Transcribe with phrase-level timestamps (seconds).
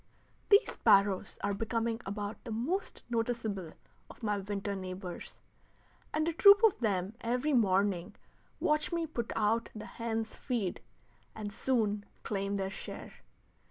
[0.49, 3.73] These sparrows are becoming about the most noticeable
[4.09, 5.39] of my winter neighbors,
[6.11, 8.15] and a troop of them every morning
[8.59, 10.81] watch me put out the hens' feed,
[11.35, 13.13] and soon claim their share.